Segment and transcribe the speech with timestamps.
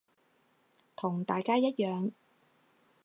[0.95, 2.11] 同大家一樣